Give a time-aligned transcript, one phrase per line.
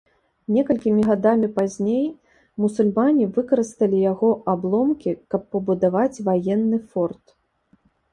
[0.53, 2.05] Некалькімі гадамі пазней
[2.63, 7.25] мусульмане выкарысталі яго абломкі, каб пабудаваць ваенны форт.